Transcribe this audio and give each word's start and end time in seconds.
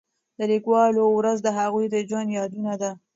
د 0.37 0.39
لیکوالو 0.51 1.03
ورځ 1.17 1.37
د 1.43 1.47
هغوی 1.59 1.85
د 1.89 1.95
ژوند 2.07 2.29
یادونه 2.39 2.73
ده. 2.81 2.91